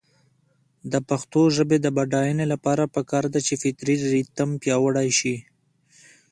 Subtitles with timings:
[0.91, 5.35] د پښتو ژبې د بډاینې لپاره پکار ده چې فطري ریتم پیاوړی شي.